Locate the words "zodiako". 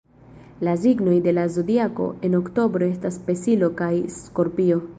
1.57-2.07